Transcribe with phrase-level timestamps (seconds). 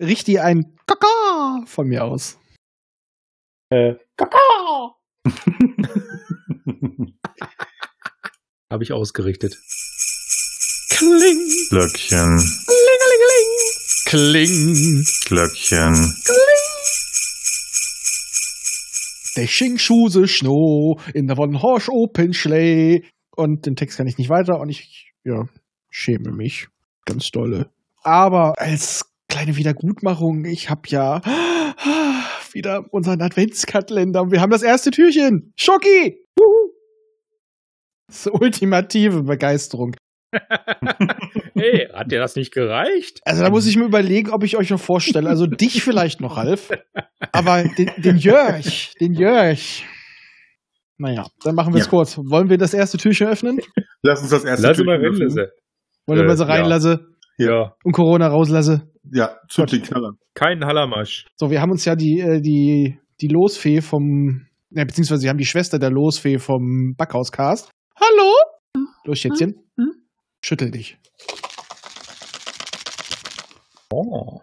[0.00, 2.38] richte ein Kaka von mir aus.
[3.70, 4.94] Äh, Kaka!
[8.70, 9.58] Habe ich ausgerichtet.
[10.90, 13.50] Kling, Glöckchen, klingelingeling,
[14.06, 15.04] kling.
[15.26, 16.14] Glöckchen.
[19.36, 23.02] Der Schingschuse Schno in der von Horsch Open Schlee.
[23.34, 25.48] Und den Text kann ich nicht weiter und ich, ja,
[25.90, 26.68] schäme mich.
[27.04, 27.72] Ganz dolle.
[28.04, 29.04] Aber als
[29.34, 31.20] kleine Wiedergutmachung, ich hab ja
[32.52, 35.52] wieder unseren Adventskalender und wir haben das erste Türchen.
[35.56, 36.24] Schocki!
[38.06, 39.96] Das ist ultimative Begeisterung.
[41.56, 43.20] Hey, hat dir das nicht gereicht?
[43.24, 45.28] Also da muss ich mir überlegen, ob ich euch noch vorstelle.
[45.30, 46.70] Also dich vielleicht noch, Ralf.
[47.30, 49.60] Aber den, den Jörg, den Jörg.
[50.98, 51.90] Naja, dann machen wir es Ja.
[51.90, 52.18] kurz.
[52.18, 53.60] Wollen wir das erste Türchen öffnen?
[54.02, 55.28] Lass uns das erste Lass mal Türchen öffnen.
[55.28, 55.52] reinlassen.
[56.06, 56.50] Wollen wir Äh, mal so ja.
[56.50, 57.06] reinlasse
[57.38, 58.90] Ja, und Corona rauslasse?
[59.12, 60.12] Ja, zünd den Knaller.
[60.34, 61.26] kein Hallermasch.
[61.36, 65.38] So, wir haben uns ja die, äh, die, die Losfee vom, ja, beziehungsweise wir haben
[65.38, 67.70] die Schwester der Losfee vom Backhauscast.
[67.96, 68.32] Hallo?
[69.04, 69.54] Los, Schätzchen.
[70.44, 70.98] Schüttel dich.
[73.90, 74.40] Oh.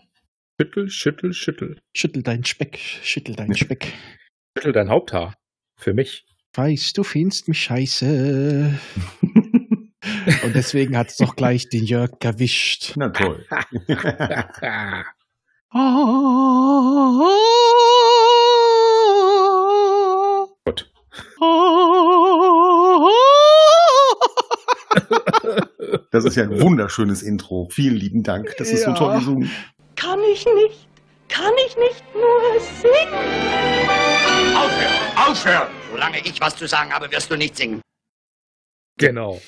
[0.59, 1.79] Schüttel, schüttel, schüttel.
[1.95, 2.77] Schüttel deinen Speck.
[2.77, 3.93] Schüttel deinen Speck.
[4.57, 5.35] Schüttel dein Haupthaar.
[5.77, 6.25] Für mich.
[6.53, 8.79] Weißt du, findest mich scheiße.
[10.43, 12.93] Und deswegen hat es doch gleich den Jörg erwischt.
[12.95, 13.45] Na toll.
[20.65, 20.91] Gott.
[26.11, 27.67] Das ist ja ein wunderschönes Intro.
[27.71, 28.53] Vielen lieben Dank.
[28.57, 28.95] Das ist so Ja.
[28.97, 29.49] toll gesungen.
[29.95, 30.87] Kann ich nicht,
[31.29, 33.13] kann ich nicht nur singen?
[34.55, 35.17] Aufhören!
[35.29, 35.67] Aufhören!
[35.91, 37.81] Solange ich was zu sagen habe, wirst du nicht singen.
[38.97, 39.41] Genau.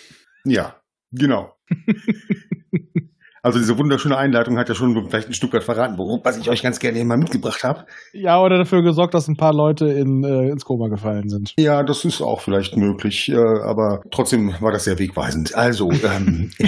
[0.46, 1.56] Ja, genau.
[3.46, 6.50] Also diese wunderschöne Einleitung hat ja schon vielleicht ein Stück weit verraten, worum, was ich
[6.50, 7.86] euch ganz gerne immer mitgebracht habe.
[8.14, 11.54] Ja, oder dafür gesorgt, dass ein paar Leute in, äh, ins Koma gefallen sind.
[11.60, 15.56] Ja, das ist auch vielleicht möglich, äh, aber trotzdem war das sehr wegweisend.
[15.56, 16.52] Also, ähm,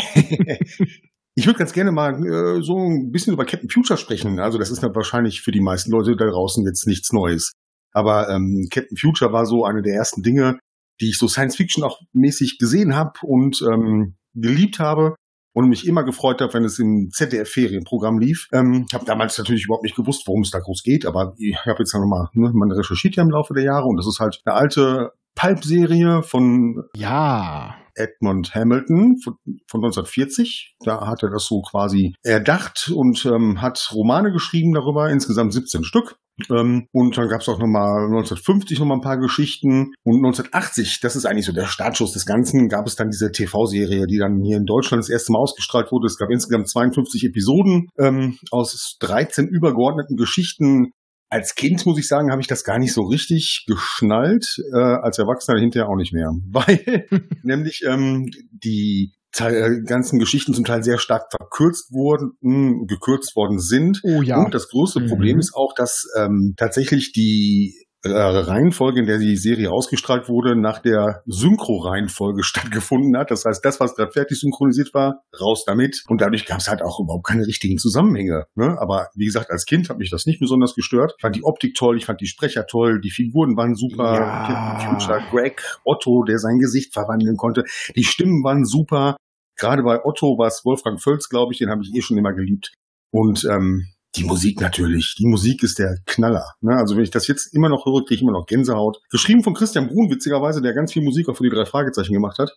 [1.36, 4.42] ich würde ganz gerne mal äh, so ein bisschen über Captain Future sprechen.
[4.42, 7.54] Also das ist dann wahrscheinlich für die meisten Leute da draußen jetzt nichts Neues.
[7.94, 10.60] Aber ähm, Captain Future war so eine der ersten Dinge,
[11.02, 15.16] die ich so Science Fiction auch mäßig gesehen habe und ähm, geliebt habe
[15.54, 18.48] und mich immer gefreut habe, wenn es im ZDF-Ferienprogramm lief.
[18.52, 21.80] Ähm, habe damals natürlich überhaupt nicht gewusst, worum es da groß geht, aber ich habe
[21.80, 24.56] jetzt nochmal, ne, man recherchiert ja im Laufe der Jahre und das ist halt eine
[24.56, 27.76] alte Pulp-Serie von Ja.
[27.98, 29.36] Edmund Hamilton von,
[29.68, 30.76] von 1940.
[30.84, 35.86] Da hat er das so quasi erdacht und ähm, hat Romane geschrieben darüber, insgesamt 17
[35.86, 36.18] Stück.
[36.50, 39.94] Ähm, und dann gab es auch nochmal 1950 nochmal ein paar Geschichten.
[40.04, 44.06] Und 1980, das ist eigentlich so der Startschuss des Ganzen, gab es dann diese TV-Serie,
[44.08, 46.08] die dann hier in Deutschland das erste Mal ausgestrahlt wurde.
[46.08, 50.92] Es gab insgesamt 52 Episoden ähm, aus 13 übergeordneten Geschichten.
[51.30, 55.18] Als Kind, muss ich sagen, habe ich das gar nicht so richtig geschnallt, äh, als
[55.18, 56.32] Erwachsener hinterher auch nicht mehr.
[56.52, 57.08] Weil
[57.44, 63.36] nämlich ähm, die Teil, äh, ganzen Geschichten zum Teil sehr stark verkürzt wurden, mh, gekürzt
[63.36, 64.00] worden sind.
[64.04, 64.44] Oh ja.
[64.44, 65.08] Und das größte Mhm.
[65.08, 70.56] Problem ist auch, dass ähm, tatsächlich die äh, Reihenfolge, in der die Serie ausgestrahlt wurde,
[70.56, 72.44] nach der Synchro-Reihenfolge
[72.84, 73.32] stattgefunden hat.
[73.32, 76.04] Das heißt, das, was gerade fertig synchronisiert war, raus damit.
[76.08, 78.46] Und dadurch gab es halt auch überhaupt keine richtigen Zusammenhänge.
[78.56, 78.78] Ne?
[78.80, 81.14] Aber wie gesagt, als Kind hat mich das nicht besonders gestört.
[81.18, 84.14] Ich fand die Optik toll, ich fand die Sprecher toll, die Figuren waren super.
[84.14, 84.80] Ja.
[84.80, 87.64] Future, Greg, Otto, der sein Gesicht verwandeln konnte.
[87.96, 89.16] Die Stimmen waren super.
[89.58, 92.34] Gerade bei Otto war es Wolfgang Völz, glaube ich, den habe ich eh schon immer
[92.34, 92.74] geliebt.
[93.12, 95.16] Und ähm, die Musik natürlich.
[95.18, 96.54] Die Musik ist der Knaller.
[96.62, 96.76] Ne?
[96.76, 99.02] Also wenn ich das jetzt immer noch höre, kriege ich immer noch Gänsehaut.
[99.10, 102.40] Geschrieben von Christian Brun, witzigerweise, der ganz viel Musik auch für die drei Fragezeichen gemacht
[102.40, 102.52] hat.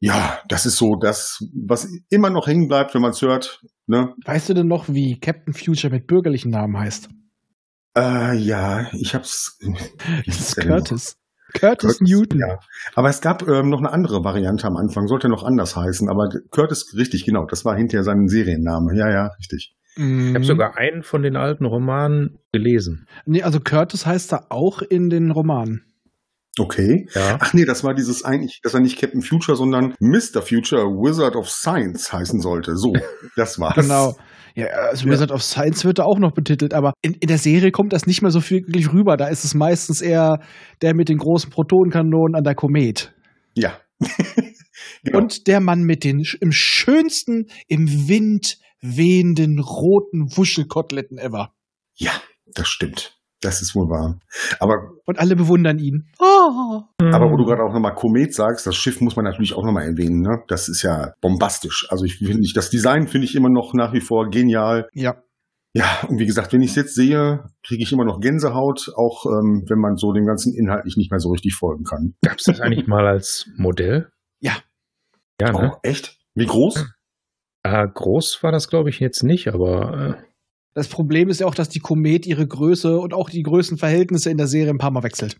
[0.00, 3.62] Ja, das ist so das, was immer noch hängen bleibt, wenn man es hört.
[3.86, 4.14] Ne?
[4.24, 7.08] Weißt du denn noch, wie Captain Future mit bürgerlichen Namen heißt?
[7.96, 9.58] Äh, ja, ich hab's.
[10.26, 10.56] Das ist?
[10.56, 11.16] Curtis.
[11.54, 12.38] Curtis Curtis, Newton.
[12.40, 12.58] Ja.
[12.94, 16.08] Aber es gab ähm, noch eine andere Variante am Anfang, sollte noch anders heißen.
[16.08, 18.96] Aber Curtis, richtig, genau, das war hinterher sein Serienname.
[18.96, 19.74] Ja, ja, richtig.
[19.94, 20.34] Ich Mhm.
[20.34, 23.06] habe sogar einen von den alten Romanen gelesen.
[23.26, 25.84] Nee, also Curtis heißt da auch in den Romanen.
[26.58, 27.08] Okay.
[27.14, 27.38] Ja.
[27.40, 30.42] Ach nee, das war dieses eigentlich, das war nicht Captain Future, sondern Mr.
[30.42, 32.76] Future, Wizard of Science heißen sollte.
[32.76, 32.92] So,
[33.36, 33.74] das war's.
[33.74, 34.14] Genau.
[34.54, 35.12] Ja, also Ja.
[35.12, 38.06] Wizard of Science wird da auch noch betitelt, aber in, in der Serie kommt das
[38.06, 39.16] nicht mehr so wirklich rüber.
[39.16, 40.40] Da ist es meistens eher
[40.82, 43.14] der mit den großen Protonenkanonen an der Komet.
[43.54, 43.78] Ja.
[45.04, 45.18] genau.
[45.18, 51.54] Und der Mann mit den im schönsten, im Wind wehenden roten Wuschelkoteletten ever.
[51.94, 52.12] ja,
[52.54, 53.16] das stimmt.
[53.42, 54.18] Das ist wohl wahr.
[54.60, 56.08] Aber, Und alle bewundern ihn.
[56.20, 56.82] Oh.
[57.00, 59.84] aber wo du gerade auch nochmal Komet sagst, das Schiff muss man natürlich auch nochmal
[59.84, 60.20] erwähnen.
[60.20, 60.42] Ne?
[60.48, 61.86] Das ist ja bombastisch.
[61.90, 64.88] Also ich finde ich, das Design finde ich immer noch nach wie vor genial.
[64.94, 65.16] Ja.
[65.74, 69.24] Ja, und wie gesagt, wenn ich es jetzt sehe, kriege ich immer noch Gänsehaut, auch
[69.24, 72.14] ähm, wenn man so dem ganzen inhaltlich nicht mehr so richtig folgen kann.
[72.22, 74.10] Gab es das eigentlich mal als Modell?
[74.40, 74.52] Ja.
[75.40, 75.72] Ja, ne?
[75.72, 76.18] Oh, echt?
[76.34, 76.92] Wie groß?
[77.62, 80.22] Äh, groß war das, glaube ich, jetzt nicht, aber äh,
[80.74, 84.38] Das Problem ist ja auch, dass die Komet ihre Größe und auch die Größenverhältnisse in
[84.38, 85.36] der Serie ein paar Mal wechselt.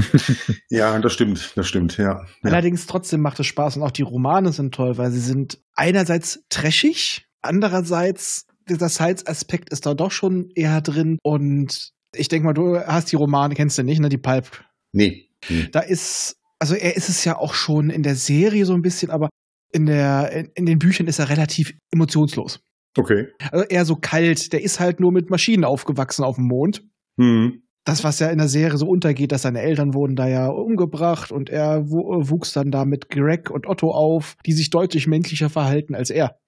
[0.70, 2.26] Ja, das stimmt, das stimmt, ja.
[2.42, 6.44] Allerdings trotzdem macht es Spaß und auch die Romane sind toll, weil sie sind einerseits
[6.50, 12.78] trashig, andererseits dieser Science-Aspekt ist da doch schon eher drin und ich denke mal, du
[12.78, 14.64] hast die Romane, kennst du nicht, ne, die Pulp.
[14.92, 15.28] Nee.
[15.48, 15.68] nee.
[15.72, 19.10] Da ist, also er ist es ja auch schon in der Serie so ein bisschen,
[19.10, 19.30] aber
[19.72, 22.60] in der, in, in den Büchern ist er relativ emotionslos.
[22.98, 23.28] Okay.
[23.52, 26.82] Also eher so kalt, der ist halt nur mit Maschinen aufgewachsen auf dem Mond.
[27.18, 27.62] Hm.
[27.84, 31.32] das, was ja in der Serie so untergeht, dass seine Eltern wurden da ja umgebracht
[31.32, 35.48] und er wu- wuchs dann da mit Greg und Otto auf, die sich deutlich menschlicher
[35.48, 36.38] verhalten als er.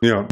[0.00, 0.26] Ja,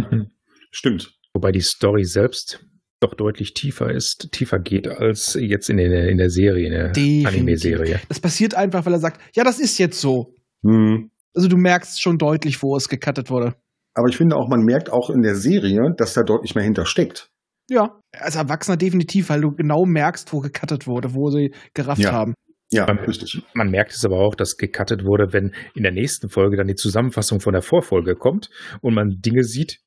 [0.71, 1.12] stimmt.
[1.35, 2.65] wobei die Story selbst
[3.00, 7.27] doch deutlich tiefer ist, tiefer geht als jetzt in der, in der Serie, in der.
[7.29, 8.00] Anime-Serie.
[8.09, 10.35] Das passiert einfach, weil er sagt, ja, das ist jetzt so.
[10.62, 11.11] Hm.
[11.35, 13.55] Also du merkst schon deutlich, wo es gecuttet wurde.
[13.94, 17.29] Aber ich finde auch, man merkt auch in der Serie, dass da deutlich mehr hintersteckt.
[17.70, 22.12] Ja, als Erwachsener definitiv, weil du genau merkst, wo gecuttet wurde, wo sie gerafft Ja.
[22.12, 22.35] haben.
[22.73, 23.43] Ja, richtig.
[23.55, 26.75] Man merkt es aber auch, dass gecuttet wurde, wenn in der nächsten Folge dann die
[26.75, 28.50] Zusammenfassung von der Vorfolge kommt
[28.81, 29.81] und man Dinge sieht,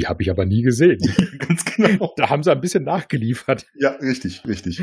[0.00, 0.98] die habe ich aber nie gesehen.
[1.38, 2.12] Ganz genau.
[2.16, 3.66] Da haben sie ein bisschen nachgeliefert.
[3.74, 4.82] Ja, richtig, richtig.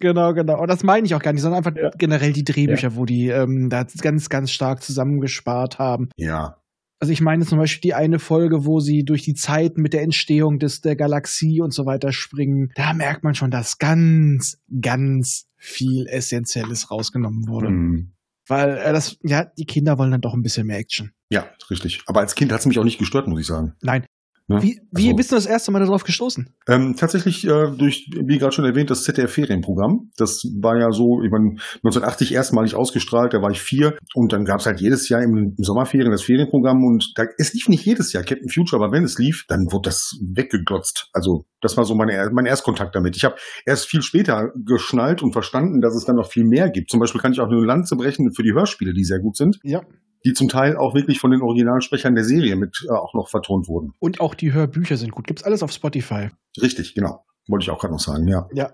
[0.00, 0.60] Genau, genau.
[0.60, 1.90] Und das meine ich auch gar nicht, sondern einfach Ja.
[1.98, 6.08] generell die Drehbücher, wo die ähm, da ganz, ganz stark zusammengespart haben.
[6.16, 6.56] Ja.
[7.00, 10.02] Also ich meine zum Beispiel die eine Folge, wo sie durch die Zeit mit der
[10.02, 12.72] Entstehung des, der Galaxie und so weiter springen.
[12.74, 17.68] Da merkt man schon, dass ganz, ganz viel Essentielles rausgenommen wurde.
[17.68, 18.12] Hm.
[18.48, 21.12] Weil äh, das, ja, die Kinder wollen dann doch ein bisschen mehr Action.
[21.30, 22.02] Ja, richtig.
[22.06, 23.74] Aber als Kind hat es mich auch nicht gestört, muss ich sagen.
[23.82, 24.06] Nein.
[24.48, 24.62] Ne?
[24.62, 26.48] Wie, wie Also- bist du das erste Mal darauf gestoßen?
[26.66, 30.10] Ähm, tatsächlich durch, wie gerade schon erwähnt, das ZDF-Ferienprogramm.
[30.16, 33.96] Das war ja so, ich meine, 1980 erstmalig ausgestrahlt, da war ich vier.
[34.14, 36.82] Und dann gab es halt jedes Jahr im, im Sommerferien das Ferienprogramm.
[36.82, 39.90] Und da, es lief nicht jedes Jahr Captain Future, aber wenn es lief, dann wurde
[39.90, 41.08] das weggeglotzt.
[41.12, 43.16] Also das war so meine, mein Erstkontakt damit.
[43.16, 43.34] Ich habe
[43.66, 46.90] erst viel später geschnallt und verstanden, dass es dann noch viel mehr gibt.
[46.90, 49.58] Zum Beispiel kann ich auch eine Lanze brechen für die Hörspiele, die sehr gut sind.
[49.62, 49.82] Ja.
[50.24, 53.68] Die zum Teil auch wirklich von den Originalsprechern der Serie mit äh, auch noch vertont
[53.68, 53.92] wurden.
[53.98, 55.26] Und auch die Hörbücher sind gut.
[55.26, 56.28] Gibt's alles auf Spotify.
[56.60, 57.24] Richtig, genau.
[57.46, 58.48] Wollte ich auch gerade noch sagen, ja.
[58.52, 58.72] Ja.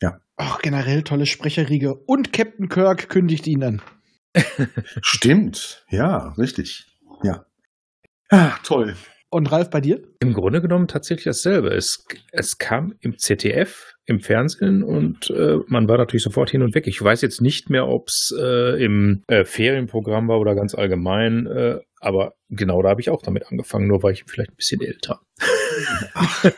[0.00, 0.20] Ja.
[0.36, 1.94] Ach, generell tolle Sprecherriege.
[1.94, 3.82] Und Captain Kirk kündigt ihn an.
[5.02, 6.86] Stimmt, ja, richtig.
[7.22, 7.44] Ja.
[8.30, 8.94] Ah, toll.
[9.30, 10.02] Und Ralf bei dir?
[10.20, 11.68] Im Grunde genommen tatsächlich dasselbe.
[11.68, 16.74] Es, es kam im ZDF, im Fernsehen und äh, man war natürlich sofort hin und
[16.74, 16.86] weg.
[16.86, 21.46] Ich weiß jetzt nicht mehr, ob es äh, im äh, Ferienprogramm war oder ganz allgemein,
[21.46, 24.80] äh, aber genau da habe ich auch damit angefangen, nur war ich vielleicht ein bisschen
[24.80, 25.20] älter.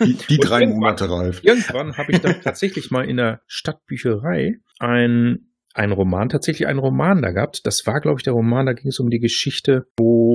[0.05, 1.41] Die, die Und drei Monate, Ralf.
[1.43, 7.21] Irgendwann habe ich dann tatsächlich mal in der Stadtbücherei ein, ein Roman, tatsächlich einen Roman
[7.21, 7.67] da gehabt.
[7.67, 10.30] Das war, glaube ich, der Roman, da ging es um die Geschichte, wo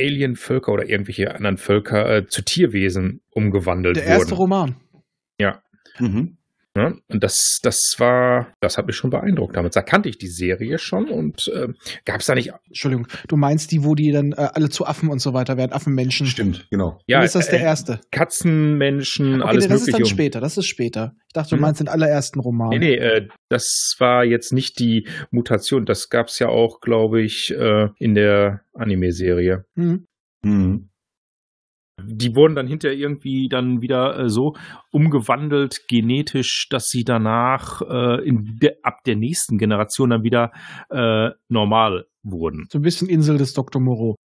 [0.00, 4.38] Alienvölker oder irgendwelche anderen Völker äh, zu Tierwesen umgewandelt Der erste wurden.
[4.38, 4.76] Roman.
[5.98, 6.37] Mhm.
[6.78, 6.96] Ne?
[7.08, 9.74] Und das, das war, das hat mich schon beeindruckt damals.
[9.74, 11.66] Da kannte ich die Serie schon und äh,
[12.04, 12.52] gab es da nicht.
[12.68, 15.72] Entschuldigung, du meinst die, wo die dann äh, alle zu Affen und so weiter werden,
[15.72, 16.26] Affenmenschen.
[16.28, 17.00] Stimmt, genau.
[17.08, 18.00] Ja, Dann ist das der äh, erste.
[18.12, 19.98] Katzenmenschen, Okay, alles das ist mögliche.
[19.98, 21.14] dann später, das ist später.
[21.26, 21.62] Ich dachte, du Hm.
[21.62, 22.68] meinst den allerersten Roman.
[22.70, 25.84] Nee, nee, äh, das war jetzt nicht die Mutation.
[25.84, 29.64] Das gab es ja auch, glaube ich, äh, in der Anime-Serie.
[29.76, 30.06] Hm.
[30.44, 30.88] Mhm.
[32.02, 34.54] Die wurden dann hinterher irgendwie dann wieder äh, so
[34.90, 40.52] umgewandelt genetisch, dass sie danach äh, in de ab der nächsten Generation dann wieder
[40.90, 42.66] äh, normal wurden.
[42.70, 43.80] So ein bisschen Insel des Dr.
[43.80, 44.16] Moreau.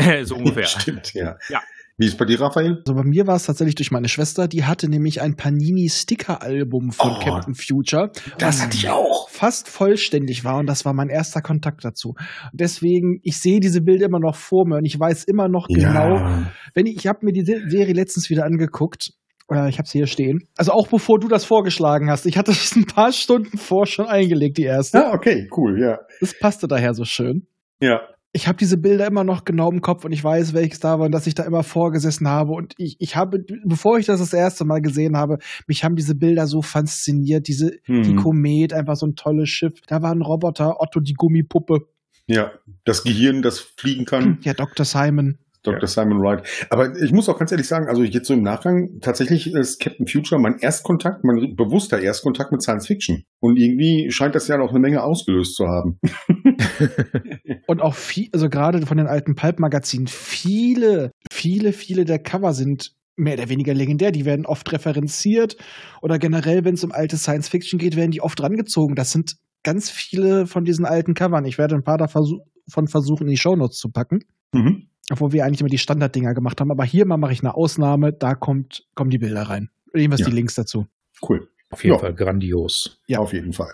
[0.24, 0.64] so ungefähr.
[0.66, 1.36] Stimmt, ja.
[1.48, 1.60] Ja.
[2.02, 2.78] Wie ist bei dir, Raphael?
[2.84, 7.12] Also bei mir war es tatsächlich durch meine Schwester, die hatte nämlich ein Panini-Sticker-Album von
[7.12, 7.20] Oh.
[7.20, 8.10] Captain Future.
[8.38, 9.28] Das hatte ich auch.
[9.28, 12.14] Fast vollständig war und das war mein erster Kontakt dazu.
[12.52, 16.16] Deswegen, ich sehe diese Bilder immer noch vor mir und ich weiß immer noch genau,
[16.16, 16.52] Ja.
[16.74, 19.10] wenn ich, ich habe mir die Se- Serie letztens wieder angeguckt.
[19.48, 20.48] Äh, ich habe sie hier stehen.
[20.56, 22.26] Also auch bevor du das vorgeschlagen hast.
[22.26, 25.06] Ich hatte das ein paar Stunden vor schon eingelegt, die erste.
[25.06, 25.98] Ah, okay, cool, ja.
[26.20, 27.46] Das passte daher so schön.
[27.80, 28.00] Ja.
[28.34, 31.04] Ich habe diese Bilder immer noch genau im Kopf und ich weiß, welches da war
[31.06, 32.52] und dass ich da immer vorgesessen habe.
[32.52, 36.14] Und ich, ich habe, bevor ich das das erste Mal gesehen habe, mich haben diese
[36.14, 37.46] Bilder so fasziniert.
[37.46, 38.16] Diese, die Mhm.
[38.16, 39.74] Komet, einfach so ein tolles Schiff.
[39.86, 41.88] Da war ein Roboter, Otto die Gummipuppe.
[42.26, 42.52] Ja.
[42.84, 44.38] Das Gehirn, das fliegen kann.
[44.44, 44.86] Ja, Dr.
[44.86, 45.36] Simon.
[45.64, 45.86] Dr.
[45.86, 46.42] Simon Wright.
[46.70, 50.08] Aber ich muss auch ganz ehrlich sagen, also jetzt so im Nachgang, tatsächlich ist Captain
[50.08, 53.22] Future mein Erstkontakt, mein bewusster Erstkontakt mit Science Fiction.
[53.38, 56.00] Und irgendwie scheint das ja noch eine Menge ausgelöst zu haben.
[57.66, 62.92] Und auch viel, also gerade von den alten Pulp-Magazinen, viele, viele, viele der Cover sind
[63.16, 64.10] mehr oder weniger legendär.
[64.10, 65.56] Die werden oft referenziert
[66.00, 68.96] oder generell, wenn es um alte Science Fiction geht, werden die oft rangezogen.
[68.96, 71.44] Das sind ganz viele von diesen alten Covern.
[71.44, 72.42] Ich werde ein paar davon
[72.88, 74.20] versuchen, in die Shownotes zu packen.
[74.52, 74.88] Mhm.
[75.10, 76.70] Obwohl wir eigentlich immer die Standarddinger gemacht haben.
[76.70, 78.12] Aber hier mal mache ich eine Ausnahme.
[78.12, 79.68] Da kommt, kommen die Bilder rein.
[79.94, 80.28] Jedenfalls Ja.
[80.28, 80.86] die Links dazu.
[81.28, 81.48] Cool.
[81.70, 82.00] Auf jeden Ja.
[82.00, 82.98] Fall grandios.
[83.06, 83.18] Ja.
[83.18, 83.72] Auf jeden Fall.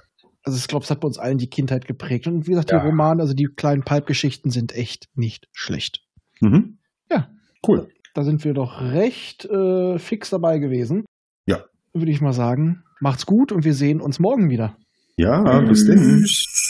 [0.49, 2.26] Also ich glaube, es hat bei uns allen die Kindheit geprägt.
[2.26, 2.81] Und wie gesagt, Ja.
[2.81, 6.00] die Romane, also die kleinen Pulp-Geschichten sind echt nicht schlecht.
[6.40, 6.78] Mhm.
[7.11, 7.28] Ja.
[7.67, 7.88] Cool.
[8.14, 11.05] Da sind wir doch recht äh, fix dabei gewesen.
[11.47, 11.64] Ja.
[11.93, 12.83] Würde ich mal sagen.
[13.00, 14.76] Macht's gut und wir sehen uns morgen wieder.
[15.17, 15.99] Ja, bis denn.
[16.25, 16.68] Tschüss.